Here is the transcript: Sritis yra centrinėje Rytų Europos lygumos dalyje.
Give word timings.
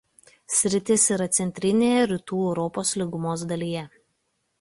Sritis 0.59 1.03
yra 1.15 1.27
centrinėje 1.37 2.07
Rytų 2.13 2.39
Europos 2.47 2.95
lygumos 3.03 3.45
dalyje. 3.53 3.85